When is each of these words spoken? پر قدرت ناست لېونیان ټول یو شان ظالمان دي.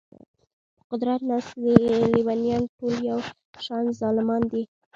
پر 0.07 0.23
قدرت 0.91 1.21
ناست 1.29 1.53
لېونیان 2.13 2.63
ټول 2.77 2.95
یو 3.09 3.19
شان 3.65 3.85
ظالمان 3.99 4.41
دي. 4.51 4.63